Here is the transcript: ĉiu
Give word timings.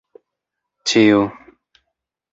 ĉiu 0.91 1.21